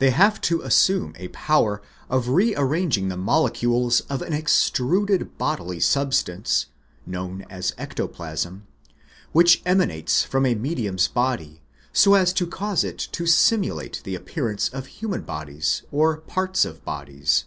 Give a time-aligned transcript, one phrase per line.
[0.00, 6.66] They have to assume a power of rearranging the molecules of an extruded bodily substance,
[7.06, 8.66] known as ecto plasm,
[9.30, 11.62] which emanates from a medium's body,
[11.92, 16.84] so as to cause it to simulate the appearance of human bodies or parts of
[16.84, 17.44] bodies.